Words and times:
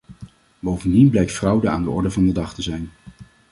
Bovendien 0.59 1.09
blijkt 1.09 1.31
fraude 1.31 1.69
aan 1.69 1.83
de 1.83 1.89
orde 1.89 2.11
van 2.11 2.25
de 2.27 2.31
dag 2.33 2.53
te 2.53 2.61
zijn. 2.61 2.89